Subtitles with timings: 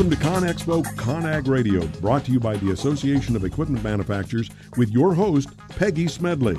[0.00, 4.48] Welcome to ConExpo ConAg Radio, brought to you by the Association of Equipment Manufacturers
[4.78, 6.54] with your host, Peggy Smedley.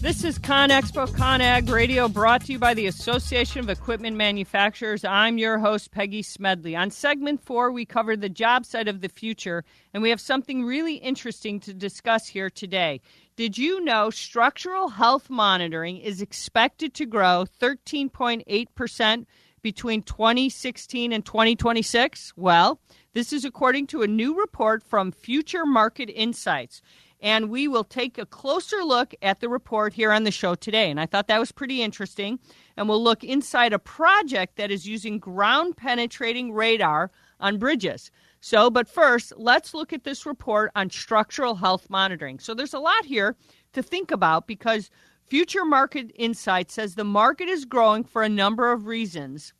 [0.00, 5.04] This is ConExpo ConAg Radio, brought to you by the Association of Equipment Manufacturers.
[5.04, 6.74] I'm your host, Peggy Smedley.
[6.74, 9.62] On segment four, we cover the job site of the future,
[9.94, 13.00] and we have something really interesting to discuss here today.
[13.36, 19.26] Did you know structural health monitoring is expected to grow 13.8%
[19.62, 22.32] between 2016 and 2026?
[22.36, 22.80] Well,
[23.12, 26.82] this is according to a new report from Future Market Insights.
[27.22, 30.90] And we will take a closer look at the report here on the show today.
[30.90, 32.38] And I thought that was pretty interesting.
[32.76, 38.10] And we'll look inside a project that is using ground penetrating radar on bridges.
[38.40, 42.38] So, but first, let's look at this report on structural health monitoring.
[42.38, 43.36] So, there's a lot here
[43.74, 44.90] to think about because
[45.30, 49.52] Future Market Insight says the market is growing for a number of reasons.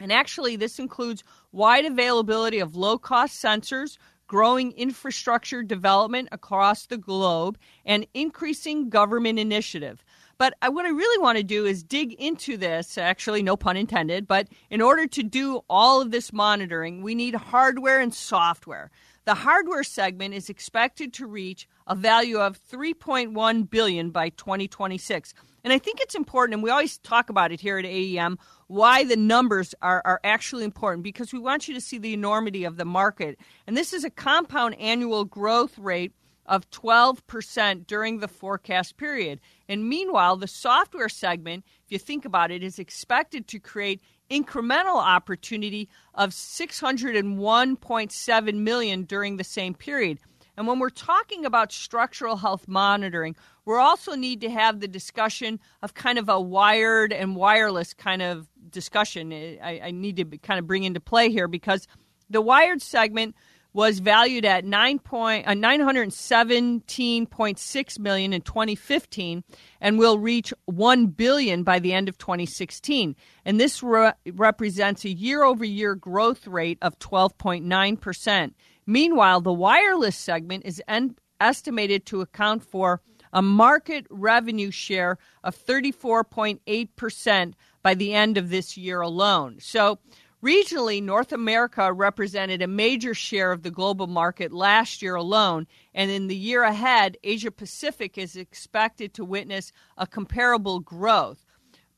[0.00, 6.98] And actually, this includes wide availability of low cost sensors, growing infrastructure development across the
[6.98, 10.04] globe, and increasing government initiative.
[10.38, 14.26] But what I really want to do is dig into this, actually, no pun intended,
[14.26, 18.90] but in order to do all of this monitoring, we need hardware and software.
[19.24, 25.34] The hardware segment is expected to reach a value of 3.1 billion by 2026.
[25.64, 28.38] And I think it's important, and we always talk about it here at AEM,
[28.68, 32.62] why the numbers are, are actually important because we want you to see the enormity
[32.62, 33.40] of the market.
[33.66, 36.12] And this is a compound annual growth rate
[36.46, 39.40] of 12% during the forecast period.
[39.68, 44.96] And meanwhile, the software segment, if you think about it, is expected to create incremental
[44.96, 50.20] opportunity of 601.7 million during the same period.
[50.60, 55.58] And when we're talking about structural health monitoring, we also need to have the discussion
[55.80, 59.32] of kind of a wired and wireless kind of discussion.
[59.32, 61.88] I, I need to kind of bring into play here because
[62.28, 63.36] the wired segment
[63.72, 69.42] was valued at 9 point, uh, 917.6 million in 2015
[69.80, 75.08] and will reach 1 billion by the end of 2016 and this re- represents a
[75.08, 78.52] year-over-year growth rate of 12.9%.
[78.90, 83.00] Meanwhile, the wireless segment is en- estimated to account for
[83.32, 87.52] a market revenue share of 34.8%
[87.84, 89.58] by the end of this year alone.
[89.60, 90.00] So,
[90.42, 96.10] Regionally, North America represented a major share of the global market last year alone, and
[96.10, 101.44] in the year ahead, Asia Pacific is expected to witness a comparable growth.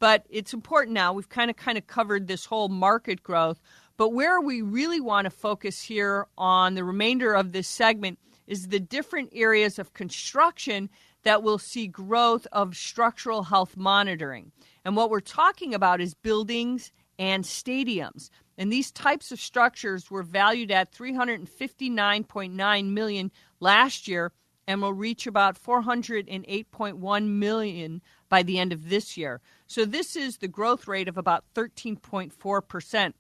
[0.00, 3.60] But it's important now, we've kind of kind of covered this whole market growth,
[4.02, 8.18] but where we really want to focus here on the remainder of this segment
[8.48, 10.90] is the different areas of construction
[11.22, 14.50] that will see growth of structural health monitoring.
[14.84, 18.28] And what we're talking about is buildings and stadiums.
[18.58, 23.30] And these types of structures were valued at 359.9 million
[23.60, 24.32] last year
[24.66, 29.40] and will reach about 408.1 million by the end of this year.
[29.69, 33.12] So this is the growth rate of about 13.4%.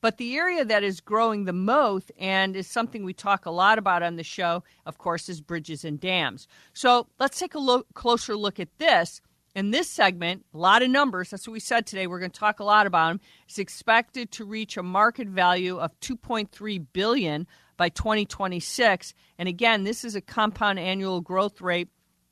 [0.00, 3.78] But the area that is growing the most and is something we talk a lot
[3.78, 6.48] about on the show, of course, is bridges and dams.
[6.72, 9.20] So let's take a look, closer look at this
[9.54, 11.30] in this segment, a lot of numbers.
[11.30, 12.06] That's what we said today.
[12.06, 13.20] We're going to talk a lot about them.
[13.48, 17.46] It's expected to reach a market value of 2.3 billion
[17.76, 19.12] by 2026.
[19.38, 21.88] And again, this is a compound annual growth rate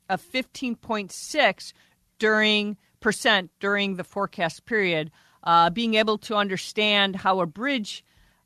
[0.09, 1.73] of 15.6
[2.19, 5.11] during percent during the forecast period.
[5.43, 8.03] Uh, being able to understand how a bridge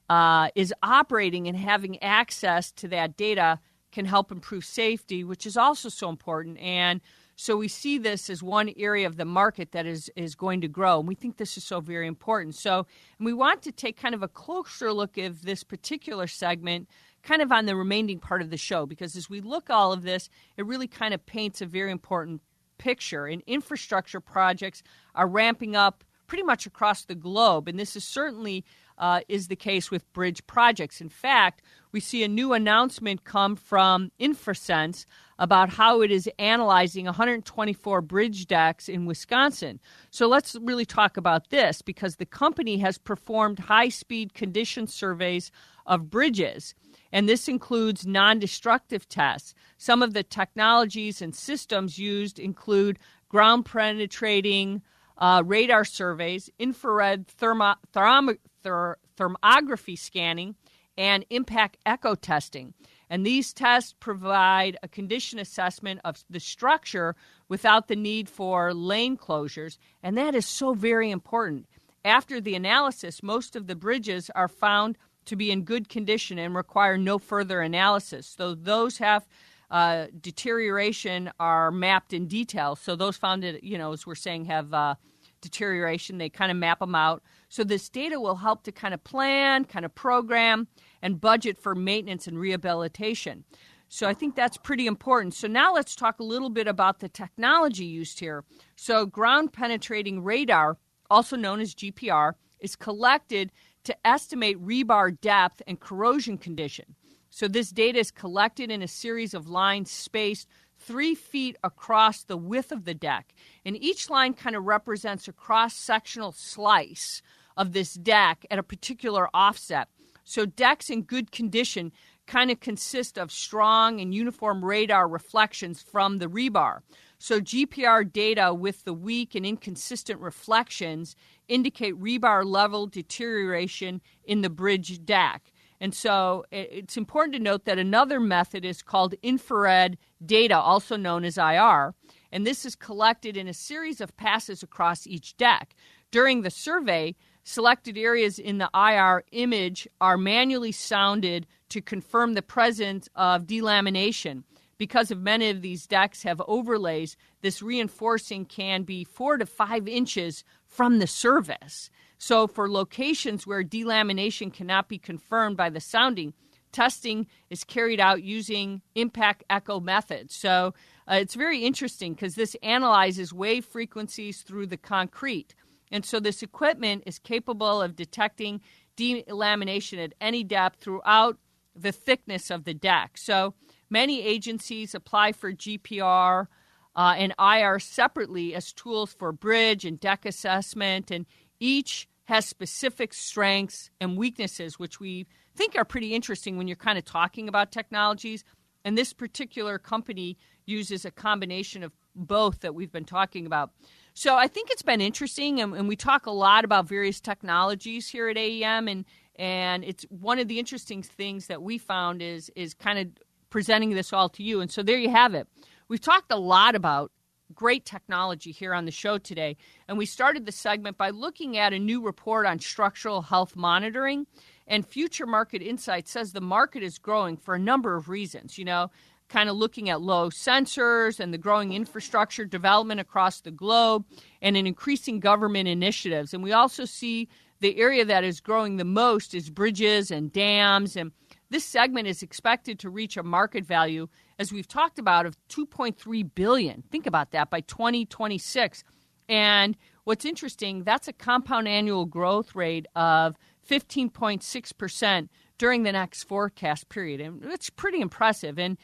[0.10, 3.60] uh, is operating and having access to that data
[3.92, 6.58] can help improve safety, which is also so important.
[6.60, 7.02] And
[7.36, 10.68] so we see this as one area of the market that is, is going to
[10.68, 11.00] grow.
[11.00, 12.56] And we think this is so very important.
[12.56, 12.86] So
[13.18, 16.90] and we want to take kind of a closer look at this particular segment
[17.24, 20.04] kind of on the remaining part of the show because as we look all of
[20.04, 22.42] this, it really kind of paints a very important
[22.78, 23.26] picture.
[23.26, 24.84] And infrastructure projects
[25.16, 27.68] are ramping up pretty much across the globe.
[27.68, 28.64] And this is certainly
[28.98, 31.02] uh, is the case with bridge projects.
[31.02, 31.62] In fact,
[31.92, 35.06] we see a new announcement come from Infrasense
[35.40, 39.80] about how it is analyzing 124 bridge decks in Wisconsin.
[40.12, 45.52] So let's really talk about this because the company has performed high speed condition surveys
[45.86, 46.76] of bridges.
[47.12, 49.54] And this includes non destructive tests.
[49.78, 53.00] Some of the technologies and systems used include
[53.30, 54.82] ground penetrating
[55.18, 60.56] uh, radar surveys, infrared thermo- thermo- ther- thermography scanning,
[60.98, 62.74] and impact echo testing.
[63.10, 67.16] And these tests provide a condition assessment of the structure
[67.48, 69.78] without the need for lane closures.
[70.02, 71.68] And that is so very important.
[72.06, 76.54] after the analysis, most of the bridges are found to be in good condition and
[76.56, 78.28] require no further analysis.
[78.28, 79.26] So those have
[79.72, 82.76] uh, deterioration are mapped in detail.
[82.76, 84.96] So those found, it, you know, as we're saying, have uh,
[85.42, 86.18] deterioration.
[86.18, 87.22] They kind of map them out.
[87.50, 90.68] So this data will help to kind of plan, kind of program,
[91.02, 93.44] and budget for maintenance and rehabilitation.
[93.90, 95.36] So I think that's pretty important.
[95.36, 98.44] So now let's talk a little bit about the technology used here.
[98.76, 100.78] So ground penetrating radar,
[101.12, 103.52] also known as GPR, is collected
[103.84, 106.96] to estimate rebar depth and corrosion condition.
[107.36, 110.48] So this data is collected in a series of lines spaced
[110.78, 113.34] three feet across the width of the deck.
[113.66, 117.24] And each line kind of represents a cross sectional slice
[117.58, 119.88] of this deck at a particular offset.
[120.24, 121.92] So decks in good condition
[122.28, 126.82] kind of consist of strong and uniform radar reflections from the rebar.
[127.18, 131.16] So GPR data with the weak and inconsistent reflections
[131.48, 135.52] indicate rebar level deterioration in the bridge deck.
[135.80, 141.26] And so it's important to note that another method is called infrared data, also known
[141.26, 141.94] as IR.
[142.32, 145.76] And this is collected in a series of passes across each deck.
[146.12, 152.42] During the survey, selected areas in the IR image are manually sounded to confirm the
[152.42, 154.44] presence of delamination.
[154.84, 159.88] Because of many of these decks have overlays, this reinforcing can be four to five
[159.88, 161.90] inches from the surface.
[162.18, 166.34] So, for locations where delamination cannot be confirmed by the sounding,
[166.74, 170.36] testing is carried out using impact echo methods.
[170.36, 170.74] So,
[171.10, 175.56] uh, it's very interesting because this analyzes wave frequencies through the concrete.
[175.94, 178.60] And so, this equipment is capable of detecting
[178.98, 181.38] delamination at any depth throughout
[181.74, 183.18] the thickness of the deck.
[183.18, 183.54] So,
[183.94, 186.48] many agencies apply for GPR
[186.96, 191.26] uh, and IR separately as tools for bridge and deck assessment, and
[191.60, 196.98] each has specific strengths and weaknesses, which we think are pretty interesting when you're kind
[196.98, 198.44] of talking about technologies.
[198.84, 203.72] And this particular company uses a combination of both that we've been talking about.
[204.14, 208.08] So I think it's been interesting, and, and we talk a lot about various technologies
[208.08, 209.06] here at AEM, and
[209.36, 213.08] and it's one of the interesting things that we found is is kind of
[213.54, 214.62] presenting this all to you.
[214.62, 215.48] And so there you have it.
[215.88, 217.12] We've talked a lot about
[217.54, 219.58] great technology here on the show today.
[219.88, 224.26] And we started the segment by looking at a new report on structural health monitoring.
[224.66, 228.58] And Future Market Insight says the market is growing for a number of reasons.
[228.58, 228.90] You know,
[229.30, 234.04] kind of looking at low sensors and the growing infrastructure development across the globe
[234.42, 236.34] and an increasing government initiatives.
[236.34, 237.30] And we also see
[237.60, 241.12] the area that is growing the most is bridges and dams and
[241.54, 244.08] this segment is expected to reach a market value,
[244.40, 246.82] as we've talked about, of 2.3 billion.
[246.92, 248.84] Think about that by 2026.
[249.30, 253.38] And what's interesting, that's a compound annual growth rate of
[253.70, 255.30] 15.6%
[255.60, 257.22] during the next forecast period.
[257.22, 258.58] And it's pretty impressive.
[258.58, 258.78] And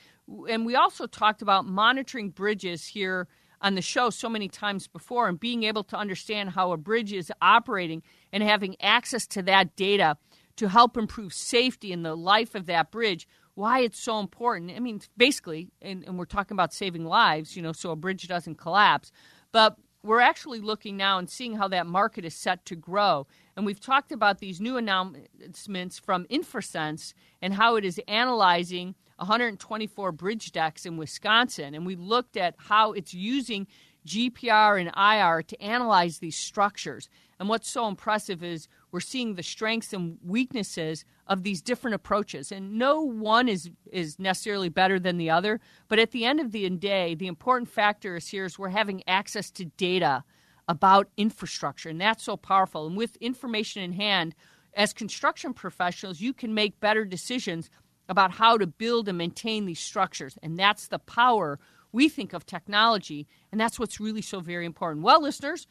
[0.48, 3.27] and we also talked about monitoring bridges here
[3.62, 7.12] on the show so many times before and being able to understand how a bridge
[7.13, 10.18] is operating and having access to that data
[10.59, 13.25] to help improve safety in the life of that bridge
[13.56, 14.71] why it's so important.
[14.75, 18.27] I mean basically and, and, we're talking about saving lives you know so a bridge
[18.27, 19.11] doesn't collapse.
[19.53, 23.25] But we're actually looking now and seeing how that market is set to grow.
[23.56, 30.11] And we've talked about these new announcements from infrasense and how it is analyzing 124
[30.11, 31.73] bridge decks in wisconsin.
[31.73, 33.66] And we looked at how it's using
[34.07, 37.09] gpr and ir to analyze these structures.
[37.39, 42.51] And what's so impressive is we're seeing the strengths and weaknesses of these different approaches.
[42.51, 45.59] And no one is, is necessarily better than the other.
[45.87, 49.03] But at the end of the day, the important factor is here is we're having
[49.07, 50.23] access to data
[50.67, 51.89] about infrastructure.
[51.89, 52.87] And that's so powerful.
[52.87, 54.35] And with information in hand,
[54.75, 57.69] as construction professionals, you can make better decisions
[58.07, 60.37] about how to build and maintain these structures.
[60.41, 61.59] And that's the power
[61.91, 63.27] we think of technology.
[63.51, 65.03] And that's what's really so very important.
[65.03, 65.67] Well, listeners,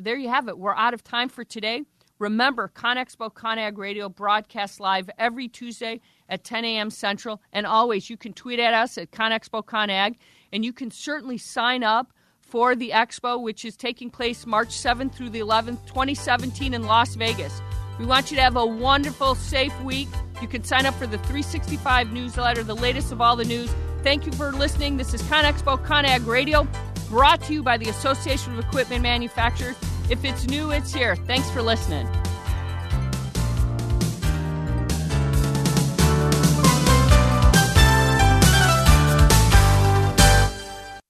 [0.00, 0.58] there you have it.
[0.58, 1.82] We're out of time for today.
[2.22, 6.88] Remember, ConExpo ConAg Radio broadcasts live every Tuesday at 10 a.m.
[6.88, 7.42] Central.
[7.52, 10.14] And always, you can tweet at us at ConExpo ConAg.
[10.52, 15.12] And you can certainly sign up for the expo, which is taking place March 7th
[15.12, 17.60] through the 11th, 2017 in Las Vegas.
[17.98, 20.08] We want you to have a wonderful, safe week.
[20.40, 23.74] You can sign up for the 365 newsletter, the latest of all the news.
[24.04, 24.96] Thank you for listening.
[24.96, 26.68] This is ConExpo ConAg Radio
[27.08, 29.74] brought to you by the Association of Equipment Manufacturers.
[30.10, 31.16] If it's new, it's here.
[31.16, 32.08] Thanks for listening.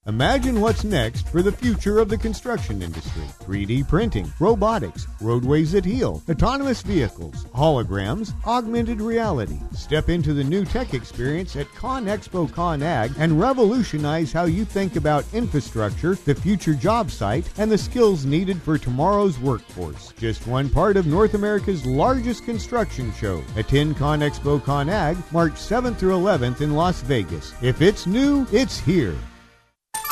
[0.09, 5.85] Imagine what's next for the future of the construction industry 3D printing, robotics, roadways that
[5.85, 9.61] heal, autonomous vehicles, holograms, augmented reality.
[9.73, 15.25] Step into the new tech experience at ConExpo ConAg and revolutionize how you think about
[15.33, 20.13] infrastructure, the future job site, and the skills needed for tomorrow's workforce.
[20.19, 23.41] Just one part of North America's largest construction show.
[23.55, 27.55] Attend ConExpo ConAg March 7th through 11th in Las Vegas.
[27.63, 29.15] If it's new, it's here.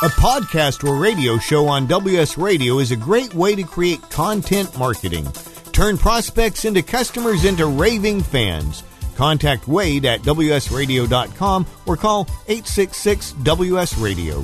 [0.03, 4.75] A podcast or radio show on WS Radio is a great way to create content
[4.75, 5.31] marketing.
[5.73, 8.81] Turn prospects into customers into raving fans.
[9.15, 14.43] Contact Wade at WSRadio.com or call 866 WS Radio.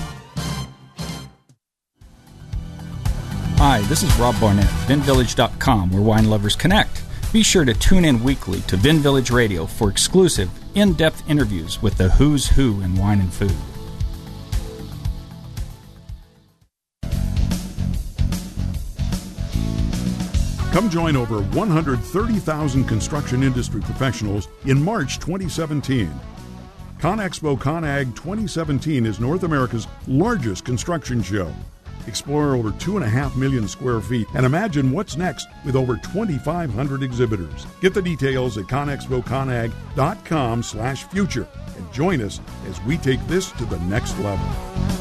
[3.63, 7.03] Hi, this is Rob Barnett, VinVillage.com, where wine lovers connect.
[7.31, 11.79] Be sure to tune in weekly to Vin Village Radio for exclusive, in depth interviews
[11.79, 13.55] with the who's who in wine and food.
[20.71, 26.11] Come join over 130,000 construction industry professionals in March 2017.
[26.97, 31.53] ConExpo ConAg 2017 is North America's largest construction show.
[32.07, 37.65] Explore over 2.5 million square feet and imagine what's next with over 2,500 exhibitors.
[37.81, 43.65] Get the details at conexpoconag.com slash future and join us as we take this to
[43.65, 45.00] the next level.